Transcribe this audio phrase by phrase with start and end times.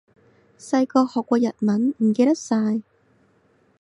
[0.57, 2.81] 細個學過日文，唔記得晒